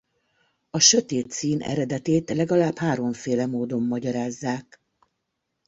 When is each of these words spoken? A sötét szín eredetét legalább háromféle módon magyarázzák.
A 0.69 0.79
sötét 0.79 1.31
szín 1.31 1.61
eredetét 1.61 2.29
legalább 2.29 2.77
háromféle 2.77 3.45
módon 3.45 3.83
magyarázzák. 3.83 4.81